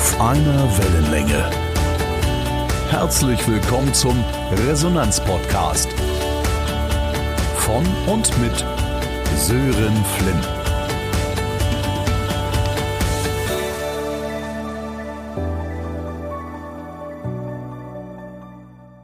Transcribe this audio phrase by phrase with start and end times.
[0.00, 1.50] Auf einer Wellenlänge.
[2.88, 4.16] Herzlich willkommen zum
[4.66, 5.90] Resonanz-Podcast.
[7.58, 8.64] Von und mit
[9.36, 10.48] Sören Flint.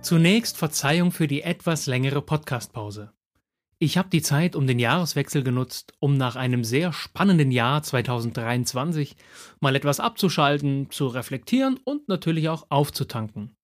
[0.01, 3.13] Zunächst Verzeihung für die etwas längere Podcastpause.
[3.79, 9.17] Ich habe die Zeit um den Jahreswechsel genutzt, um nach einem sehr spannenden Jahr 2023
[9.61, 13.55] mal etwas abzuschalten, zu reflektieren und natürlich auch aufzutanken.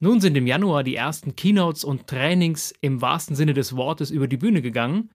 [0.00, 4.26] Nun sind im Januar die ersten Keynotes und Trainings im wahrsten Sinne des Wortes über
[4.26, 5.10] die Bühne gegangen.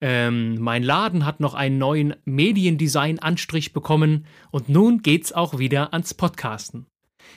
[0.00, 6.14] Ähm, mein Laden hat noch einen neuen Mediendesign-Anstrich bekommen und nun geht's auch wieder ans
[6.14, 6.86] Podcasten.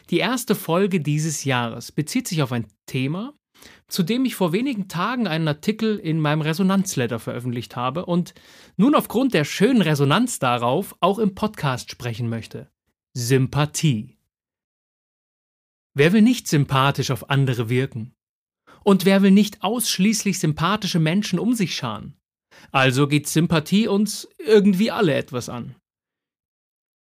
[0.10, 3.34] Die erste Folge dieses Jahres bezieht sich auf ein Thema,
[3.88, 8.34] zu dem ich vor wenigen Tagen einen Artikel in meinem Resonanzletter veröffentlicht habe und
[8.76, 12.70] nun aufgrund der schönen Resonanz darauf auch im Podcast sprechen möchte.
[13.14, 14.18] Sympathie.
[15.94, 18.14] Wer will nicht sympathisch auf andere wirken?
[18.84, 22.18] Und wer will nicht ausschließlich sympathische Menschen um sich scharen?
[22.72, 25.76] Also geht Sympathie uns irgendwie alle etwas an.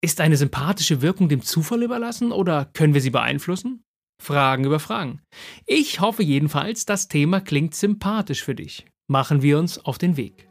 [0.01, 3.83] Ist eine sympathische Wirkung dem Zufall überlassen oder können wir sie beeinflussen?
[4.21, 5.21] Fragen über Fragen.
[5.65, 8.85] Ich hoffe jedenfalls, das Thema klingt sympathisch für dich.
[9.07, 10.47] Machen wir uns auf den Weg.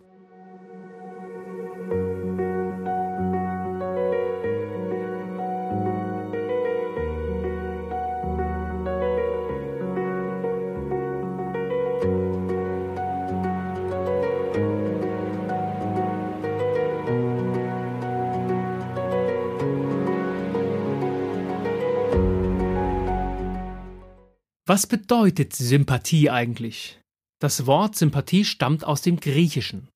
[24.69, 27.01] Was bedeutet Sympathie eigentlich?
[27.39, 29.87] Das Wort Sympathie stammt aus dem Griechischen.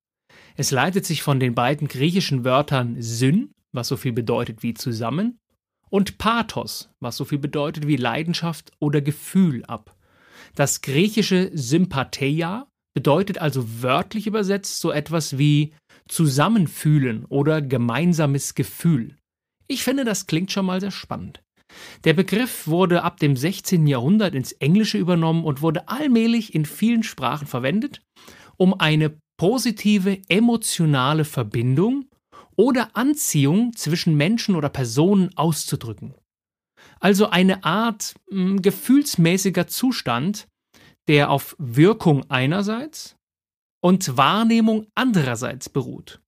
[0.54, 5.40] Es leitet sich von den beiden griechischen Wörtern Syn, was so viel bedeutet wie zusammen,
[5.88, 9.96] und Pathos, was so viel bedeutet wie Leidenschaft oder Gefühl ab.
[10.55, 15.74] Das griechische Sympatheia bedeutet also wörtlich übersetzt so etwas wie
[16.06, 19.16] Zusammenfühlen oder gemeinsames Gefühl.
[19.66, 21.42] Ich finde, das klingt schon mal sehr spannend.
[22.05, 23.86] Der Begriff wurde ab dem 16.
[23.86, 28.03] Jahrhundert ins Englische übernommen und wurde allmählich in vielen Sprachen verwendet,
[28.57, 32.07] um eine positive emotionale Verbindung
[32.57, 36.14] oder Anziehung zwischen Menschen oder Personen auszudrücken.
[37.01, 40.47] Also eine Art mh, hm, gefühlsmäßiger Zustand,
[41.08, 43.17] der auf Wirkung einerseits
[43.83, 46.20] und Wahrnehmung andererseits beruht.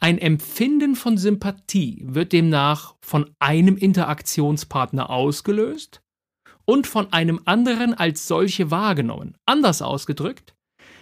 [0.00, 6.00] Ein Empfinden von Sympathie wird demnach von einem Interaktionspartner ausgelöst
[6.64, 9.36] und von einem anderen als solche wahrgenommen.
[9.46, 10.54] Anders ausgedrückt,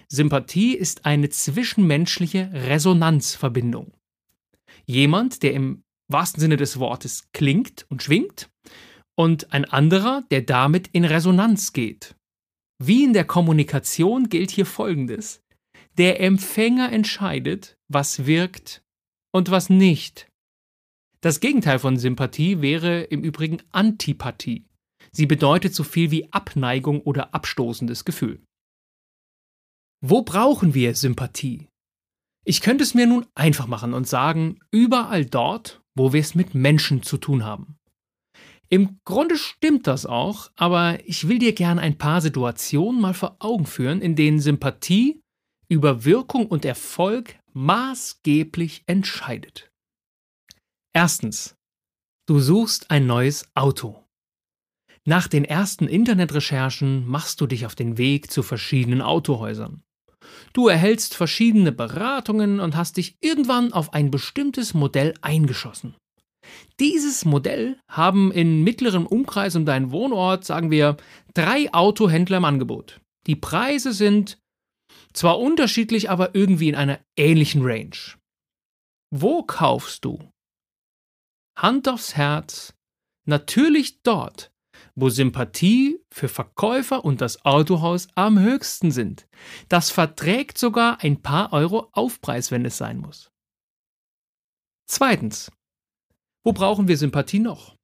[0.09, 3.93] Sympathie ist eine zwischenmenschliche Resonanzverbindung.
[4.85, 8.49] Jemand, der im wahrsten Sinne des Wortes klingt und schwingt,
[9.17, 12.15] und ein anderer, der damit in Resonanz geht.
[12.79, 15.43] Wie in der Kommunikation gilt hier Folgendes.
[15.99, 18.83] Der Empfänger entscheidet, was wirkt
[19.33, 20.29] und was nicht.
[21.23, 24.67] Das Gegenteil von Sympathie wäre im Übrigen Antipathie.
[25.13, 28.43] Sie bedeutet so viel wie Abneigung oder abstoßendes Gefühl.
[30.05, 31.69] Wo brauchen wir Sympathie?
[32.45, 36.55] Ich könnte es mir nun einfach machen und sagen, überall dort, wo wir es mit
[36.55, 37.79] Menschen zu tun haben.
[38.69, 43.37] Im Grunde stimmt das auch, aber ich will dir gerne ein paar Situationen mal vor
[43.39, 45.23] Augen führen, in denen Sympathie
[45.69, 49.71] über Wirkung und Erfolg maßgeblich entscheidet.
[50.93, 51.57] Erstens.
[52.27, 54.03] Du suchst ein neues Auto.
[55.05, 59.83] Nach den ersten Internetrecherchen machst du dich auf den Weg zu verschiedenen Autohäusern.
[60.53, 65.95] Du erhältst verschiedene Beratungen und hast dich irgendwann auf ein bestimmtes Modell eingeschossen.
[66.81, 70.97] Dieses Modell haben in mittlerem Umkreis um deinen Wohnort, sagen wir,
[71.35, 73.01] drei Autohändler im Angebot.
[73.27, 74.39] Die Preise sind
[75.17, 77.97] zwar unterschiedlich, aber irgendwie in einer ähnlichen Range.
[79.11, 80.31] Wo kaufst du?
[81.59, 82.75] Hand aufs Herz,
[83.25, 84.53] natürlich dort,
[84.95, 89.27] wo Sympathie für Verkäufer und das Autohaus am höchsten sind.
[89.69, 93.31] Das verträgt sogar ein paar Euro Aufpreis, wenn es sein muss.
[94.87, 95.51] Zweitens.
[96.45, 97.75] Wo brauchen wir Sympathie noch?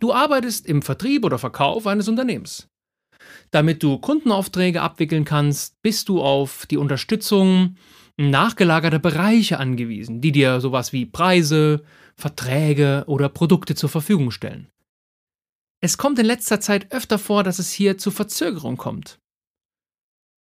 [0.00, 2.68] Du arbeitest im Vertrieb oder Verkauf eines Unternehmens.
[3.50, 7.76] Damit du Kundenaufträge abwickeln kannst, bist du auf die Unterstützung
[8.16, 11.84] nachgelagerter Bereiche angewiesen, die dir sowas wie Preise,
[12.16, 14.68] Verträge oder Produkte zur Verfügung stellen.
[15.80, 19.20] Es kommt in letzter Zeit öfter vor, dass es hier zu Verzögerung kommt.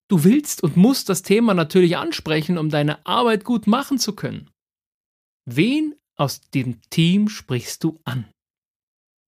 [0.07, 4.51] Du willst und musst das Thema natürlich ansprechen, um deine Arbeit gut machen zu können.
[5.45, 8.29] Wen aus dem Team sprichst du an?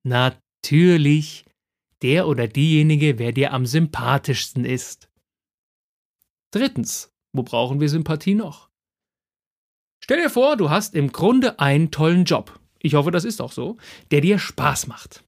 [0.04, 1.45] Natürlich
[2.06, 5.10] der oder diejenige, wer dir am sympathischsten ist.
[6.52, 8.70] Drittens, wo brauchen wir Sympathie noch?
[10.04, 12.60] Stell dir vor, du hast im Grunde einen tollen Job.
[12.78, 13.78] Ich hoffe, das ist auch so,
[14.12, 15.26] der dir Spaß macht.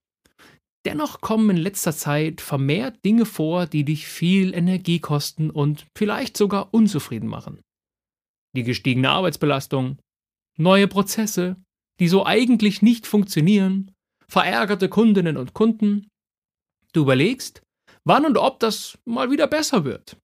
[0.86, 6.38] Dennoch kommen in letzter Zeit vermehrt Dinge vor, die dich viel Energie kosten und vielleicht
[6.38, 7.60] sogar unzufrieden machen.
[8.56, 9.98] Die gestiegene Arbeitsbelastung,
[10.60, 11.56] neue Prozesse,
[12.00, 13.92] die so eigentlich nicht funktionieren,
[14.30, 16.08] verärgerte Kundinnen und Kunden.
[16.94, 17.62] Du überlegst,
[18.04, 20.18] wann und ob das mal wieder besser wird.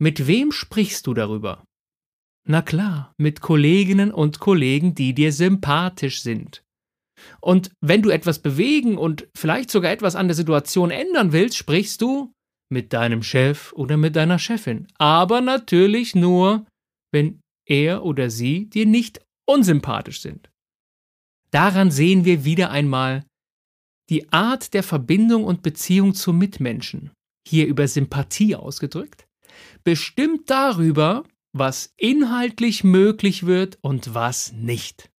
[0.00, 1.64] Mit wem sprichst du darüber?
[2.44, 6.64] Na klar, mit Kolleginnen und Kollegen, die dir sympathisch sind.
[7.40, 12.02] Und wenn du etwas bewegen und vielleicht sogar etwas an der Situation ändern willst, sprichst
[12.02, 12.32] du
[12.68, 14.88] mit deinem Chef oder mit deiner Chefin.
[14.98, 16.66] Aber natürlich nur,
[17.12, 20.50] wenn er oder sie dir nicht unsympathisch sind.
[21.50, 23.24] Daran sehen wir wieder einmal
[24.10, 27.10] die Art der Verbindung und Beziehung zu Mitmenschen,
[27.46, 29.26] hier über Sympathie ausgedrückt,
[29.84, 35.11] bestimmt darüber, was inhaltlich möglich wird und was nicht.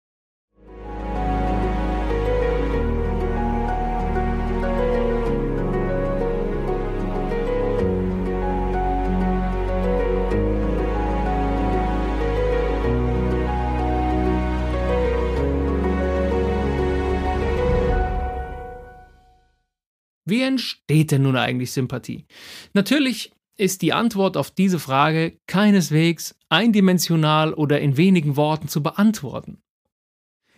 [20.34, 22.26] Wie entsteht denn nun eigentlich Sympathie?
[22.74, 29.62] Natürlich ist die Antwort auf diese Frage keineswegs eindimensional oder in wenigen Worten zu beantworten.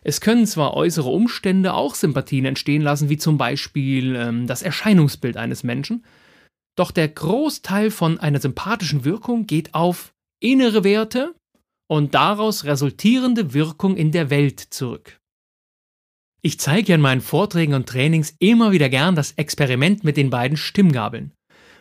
[0.02, 5.36] Es können zwar äußere Umstände auch Sympathien entstehen lassen, wie zum Beispiel ähm, das Erscheinungsbild
[5.36, 6.06] eines Menschen,
[6.78, 11.36] doch der Großteil von einer sympathischen Wirkung geht auf innere Werte
[11.90, 15.20] und daraus resultierende Wirkung in der Welt zurück.
[16.46, 20.30] Ich zeige ja in meinen Vorträgen und Trainings immer wieder gern das Experiment mit den
[20.30, 21.34] beiden Stimmgabeln,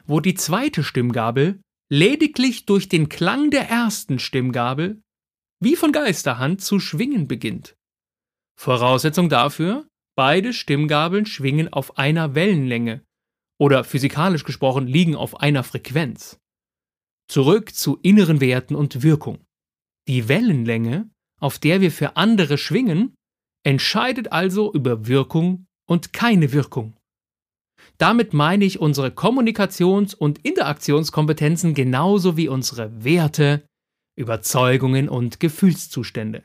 [0.06, 1.60] wo die zweite Stimmgabel
[1.92, 5.02] lediglich durch den Klang der ersten Stimmgabel
[5.60, 7.76] wie von Geisterhand zu schwingen beginnt.
[8.58, 13.04] Voraussetzung dafür, beide Stimmgabeln schwingen auf einer Wellenlänge
[13.60, 16.38] oder physikalisch gesprochen liegen auf einer Frequenz.
[17.28, 19.44] Zurück zu inneren Werten und Wirkung.
[20.08, 23.14] Die Wellenlänge, auf der wir für andere schwingen,
[23.64, 26.96] entscheidet also über Wirkung und keine Wirkung.
[27.98, 33.66] Damit meine ich unsere Kommunikations- und Interaktionskompetenzen genauso wie unsere Werte,
[34.16, 36.44] Überzeugungen und Gefühlszustände.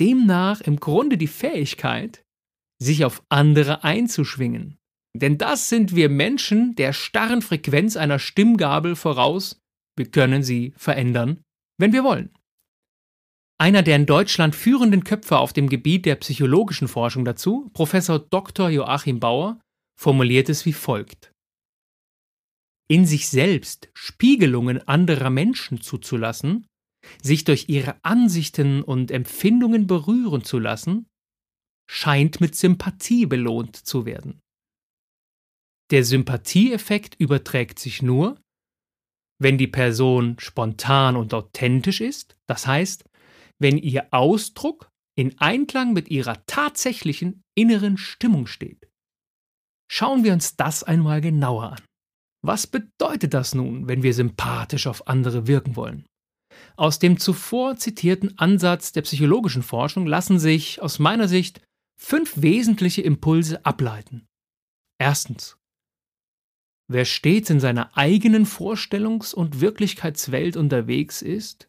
[0.00, 2.24] Demnach im Grunde die Fähigkeit,
[2.80, 4.78] sich auf andere einzuschwingen.
[5.16, 9.60] Denn das sind wir Menschen der starren Frequenz einer Stimmgabel voraus,
[9.96, 11.42] wir können sie verändern,
[11.78, 12.30] wenn wir wollen.
[13.60, 18.70] Einer der in Deutschland führenden Köpfe auf dem Gebiet der psychologischen Forschung dazu, Professor Dr.
[18.70, 19.60] Joachim Bauer,
[19.98, 21.32] formuliert es wie folgt.
[22.88, 26.66] In sich selbst Spiegelungen anderer Menschen zuzulassen,
[27.20, 31.06] sich durch ihre Ansichten und Empfindungen berühren zu lassen,
[31.90, 34.40] scheint mit Sympathie belohnt zu werden.
[35.90, 38.40] Der Sympathieeffekt überträgt sich nur,
[39.40, 43.07] wenn die Person spontan und authentisch ist, das heißt,
[43.58, 48.88] wenn ihr Ausdruck in Einklang mit ihrer tatsächlichen inneren Stimmung steht.
[49.90, 51.82] Schauen wir uns das einmal genauer an.
[52.44, 56.06] Was bedeutet das nun, wenn wir sympathisch auf andere wirken wollen?
[56.76, 61.60] Aus dem zuvor zitierten Ansatz der psychologischen Forschung lassen sich aus meiner Sicht
[61.98, 64.26] fünf wesentliche Impulse ableiten.
[65.00, 65.56] Erstens.
[66.90, 71.67] Wer stets in seiner eigenen Vorstellungs- und Wirklichkeitswelt unterwegs ist,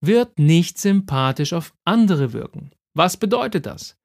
[0.00, 2.70] wird nicht sympathisch auf andere wirken.
[2.94, 3.96] Was bedeutet das?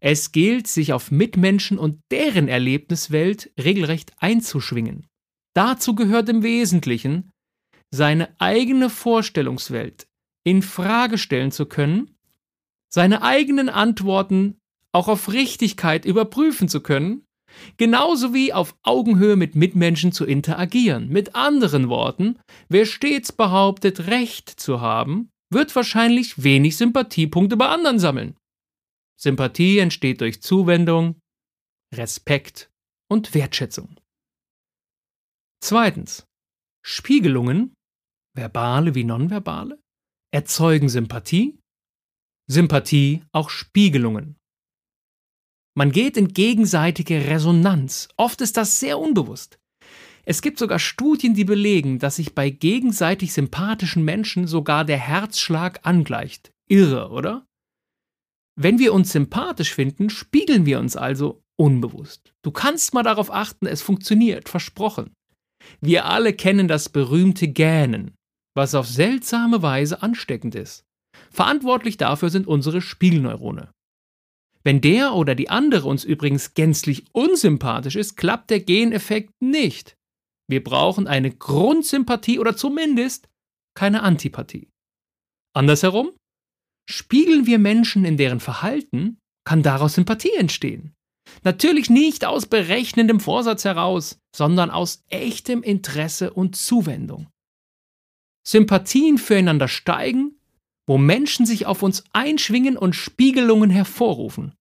[0.00, 5.06] Es gilt, sich auf Mitmenschen und deren Erlebniswelt regelrecht einzuschwingen.
[5.54, 7.30] Dazu gehört im Wesentlichen,
[7.90, 10.08] seine eigene Vorstellungswelt
[10.44, 12.16] in Frage stellen zu können,
[12.88, 14.58] seine eigenen Antworten
[14.92, 17.24] auch auf Richtigkeit überprüfen zu können,
[17.76, 21.08] genauso wie auf Augenhöhe mit Mitmenschen zu interagieren.
[21.08, 27.98] Mit anderen Worten, wer stets behauptet, Recht zu haben, wird wahrscheinlich wenig Sympathiepunkte bei anderen
[27.98, 28.36] sammeln.
[29.18, 31.20] Sympathie entsteht durch Zuwendung,
[31.94, 32.70] Respekt
[33.08, 33.96] und Wertschätzung.
[35.62, 36.26] Zweitens.
[36.84, 37.74] Spiegelungen,
[38.34, 39.80] verbale wie nonverbale,
[40.32, 41.60] erzeugen Sympathie,
[42.50, 44.36] Sympathie auch Spiegelungen.
[45.74, 48.08] Man geht in gegenseitige Resonanz.
[48.16, 49.58] Oft ist das sehr unbewusst.
[50.24, 55.80] Es gibt sogar Studien, die belegen, dass sich bei gegenseitig sympathischen Menschen sogar der Herzschlag
[55.82, 56.52] angleicht.
[56.68, 57.46] Irre, oder?
[58.54, 62.32] Wenn wir uns sympathisch finden, spiegeln wir uns also unbewusst.
[62.42, 65.12] Du kannst mal darauf achten, es funktioniert, versprochen.
[65.80, 68.14] Wir alle kennen das berühmte Gähnen,
[68.54, 70.84] was auf seltsame Weise ansteckend ist.
[71.30, 73.70] Verantwortlich dafür sind unsere Spiegelneurone.
[74.64, 79.96] Wenn der oder die andere uns übrigens gänzlich unsympathisch ist, klappt der Geneffekt nicht.
[80.52, 83.30] Wir brauchen eine Grundsympathie oder zumindest
[83.74, 84.68] keine Antipathie.
[85.56, 86.10] Andersherum,
[86.86, 89.16] spiegeln wir Menschen in deren Verhalten,
[89.46, 90.92] kann daraus Sympathie entstehen.
[91.42, 97.28] Natürlich nicht aus berechnendem Vorsatz heraus, sondern aus echtem Interesse und Zuwendung.
[98.46, 100.38] Sympathien füreinander steigen,
[100.86, 104.52] wo Menschen sich auf uns einschwingen und Spiegelungen hervorrufen.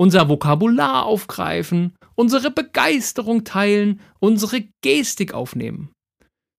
[0.00, 5.92] Unser Vokabular aufgreifen, unsere Begeisterung teilen, unsere Gestik aufnehmen.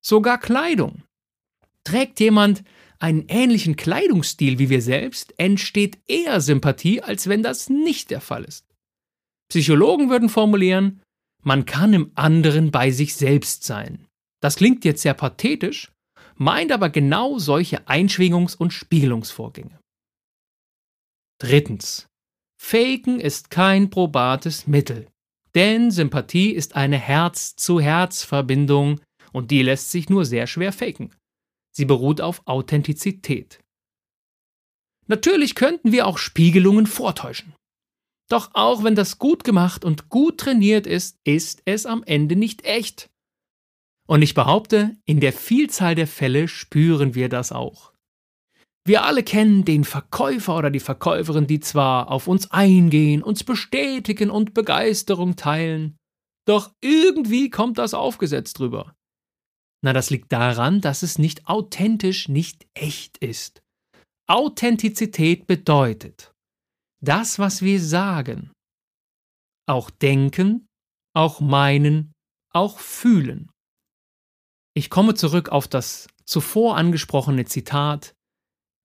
[0.05, 1.01] Sogar Kleidung.
[1.83, 2.63] Trägt jemand
[2.99, 8.43] einen ähnlichen Kleidungsstil wie wir selbst, entsteht eher Sympathie, als wenn das nicht der Fall
[8.43, 8.67] ist.
[9.49, 11.01] Psychologen würden formulieren,
[11.43, 14.05] man kann im anderen bei sich selbst sein.
[14.39, 15.91] Das klingt jetzt sehr pathetisch,
[16.35, 19.79] meint aber genau solche Einschwingungs- und Spiegelungsvorgänge.
[21.39, 22.05] Drittens.
[22.63, 25.09] Faken ist kein probates Mittel,
[25.55, 29.01] denn Sympathie ist eine Herz-zu-Herz-Verbindung
[29.33, 31.13] und die lässt sich nur sehr schwer faken.
[31.75, 33.59] Sie beruht auf Authentizität.
[35.07, 37.53] Natürlich könnten wir auch Spiegelungen vortäuschen.
[38.29, 42.63] Doch auch wenn das gut gemacht und gut trainiert ist, ist es am Ende nicht
[42.63, 43.09] echt.
[44.07, 47.90] Und ich behaupte, in der Vielzahl der Fälle spüren wir das auch.
[48.83, 54.29] Wir alle kennen den Verkäufer oder die Verkäuferin, die zwar auf uns eingehen, uns bestätigen
[54.31, 55.97] und Begeisterung teilen,
[56.47, 58.95] doch irgendwie kommt das aufgesetzt drüber.
[59.83, 63.61] Na, das liegt daran, dass es nicht authentisch, nicht echt ist.
[64.27, 66.31] Authentizität bedeutet,
[67.03, 68.51] das, was wir sagen,
[69.67, 70.67] auch denken,
[71.15, 72.13] auch meinen,
[72.53, 73.51] auch fühlen.
[74.75, 78.13] Ich komme zurück auf das zuvor angesprochene Zitat,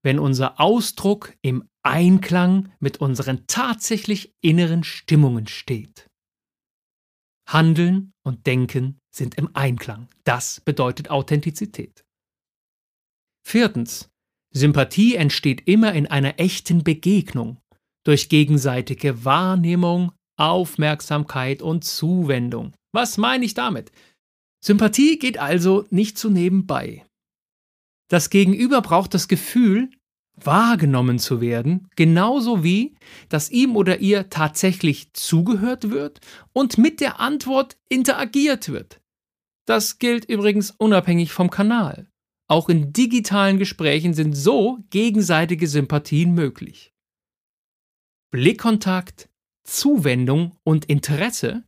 [0.07, 6.09] wenn unser Ausdruck im Einklang mit unseren tatsächlich inneren Stimmungen steht.
[7.49, 10.07] Handeln und Denken sind im Einklang.
[10.23, 12.05] Das bedeutet Authentizität.
[13.45, 14.09] Viertens.
[14.55, 17.59] Sympathie entsteht immer in einer echten Begegnung,
[18.05, 22.75] durch gegenseitige Wahrnehmung, Aufmerksamkeit und Zuwendung.
[22.93, 23.91] Was meine ich damit?
[24.65, 27.05] Sympathie geht also nicht zu nebenbei.
[28.09, 29.91] Das Gegenüber braucht das Gefühl,
[30.37, 32.95] wahrgenommen zu werden, genauso wie,
[33.29, 36.21] dass ihm oder ihr tatsächlich zugehört wird
[36.53, 39.01] und mit der Antwort interagiert wird.
[39.67, 42.09] Das gilt übrigens unabhängig vom Kanal.
[42.49, 46.93] Auch in digitalen Gesprächen sind so gegenseitige Sympathien möglich.
[48.31, 49.29] Blickkontakt,
[49.65, 51.65] Zuwendung und Interesse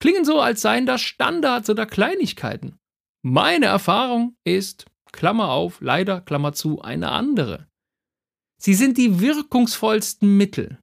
[0.00, 2.78] klingen so, als seien das Standards oder Kleinigkeiten.
[3.24, 7.68] Meine Erfahrung ist, Klammer auf, leider, Klammer zu, eine andere.
[8.62, 10.78] Sie sind die wirkungsvollsten Mittel.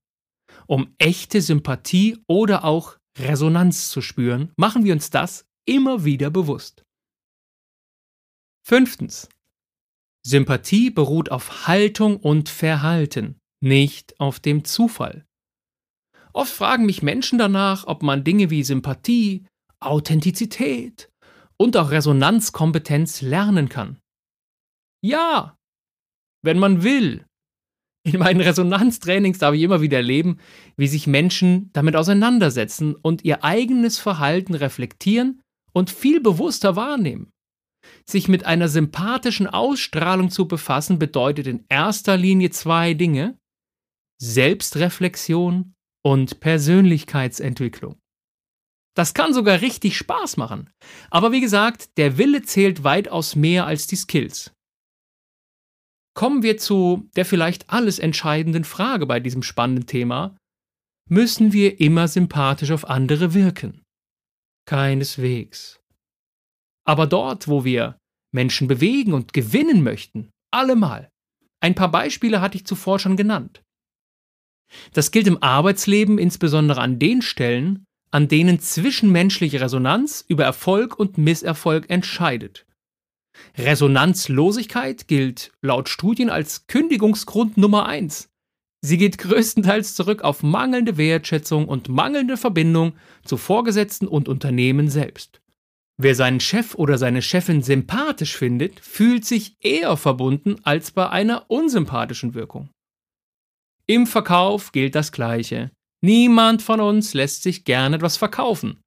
[0.67, 6.83] Um echte Sympathie oder auch Resonanz zu spüren, machen wir uns das immer wieder bewusst.
[8.67, 9.29] Fünftens.
[10.25, 15.25] Sympathie beruht auf Haltung und Verhalten, nicht auf dem Zufall.
[16.33, 19.47] Oft fragen mich Menschen danach, ob man Dinge wie Sympathie,
[19.79, 21.09] Authentizität
[21.55, 23.99] und auch Resonanzkompetenz lernen kann.
[25.01, 25.55] Ja,
[26.43, 27.25] wenn man will.
[28.13, 30.39] In meinen Resonanztrainings darf ich immer wieder erleben,
[30.77, 35.41] wie sich Menschen damit auseinandersetzen und ihr eigenes Verhalten reflektieren
[35.73, 37.31] und viel bewusster wahrnehmen.
[38.09, 43.37] Sich mit einer sympathischen Ausstrahlung zu befassen bedeutet in erster Linie zwei Dinge
[44.21, 45.73] Selbstreflexion
[46.03, 47.99] und Persönlichkeitsentwicklung.
[48.95, 50.71] Das kann sogar richtig Spaß machen.
[51.09, 54.51] Aber wie gesagt, der Wille zählt weitaus mehr als die Skills.
[56.19, 60.35] Kommen wir zu der vielleicht alles entscheidenden Frage bei diesem spannenden Thema.
[61.09, 63.85] Müssen wir immer sympathisch auf andere wirken?
[64.65, 65.79] Keineswegs.
[66.85, 67.97] Aber dort, wo wir
[68.33, 71.09] Menschen bewegen und gewinnen möchten, allemal.
[71.61, 73.63] Ein paar Beispiele hatte ich zuvor schon genannt.
[74.91, 81.17] Das gilt im Arbeitsleben insbesondere an den Stellen, an denen zwischenmenschliche Resonanz über Erfolg und
[81.17, 82.65] Misserfolg entscheidet.
[83.57, 88.29] Resonanzlosigkeit gilt laut Studien als Kündigungsgrund Nummer eins.
[88.81, 92.93] Sie geht größtenteils zurück auf mangelnde Wertschätzung und mangelnde Verbindung
[93.25, 95.41] zu Vorgesetzten und Unternehmen selbst.
[96.01, 101.51] Wer seinen Chef oder seine Chefin sympathisch findet, fühlt sich eher verbunden als bei einer
[101.51, 102.69] unsympathischen Wirkung.
[103.85, 105.71] Im Verkauf gilt das Gleiche.
[106.01, 108.79] Niemand von uns lässt sich gern etwas verkaufen.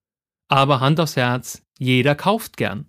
[0.49, 2.89] Aber Hand aufs Herz, jeder kauft gern.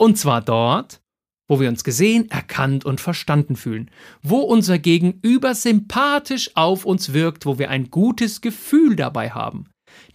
[0.00, 1.02] Und zwar dort,
[1.48, 3.90] wo wir uns gesehen, erkannt und verstanden fühlen,
[4.22, 9.68] wo unser Gegenüber sympathisch auf uns wirkt, wo wir ein gutes Gefühl dabei haben.